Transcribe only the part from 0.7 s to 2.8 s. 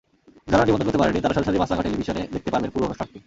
করতে পারেননি, তাঁরা সরাসরি মাছরাঙা টেলিভিশনে দেখতে পারবেন